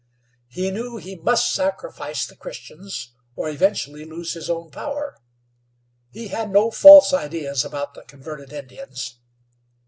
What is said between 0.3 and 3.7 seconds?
He knew he must sacrifice the Christians, or